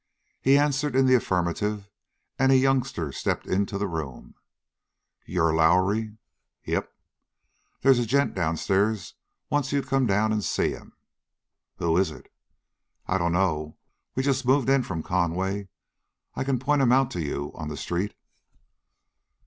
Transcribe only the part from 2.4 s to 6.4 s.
a youngster stepped into the room. "You're Lowrie?"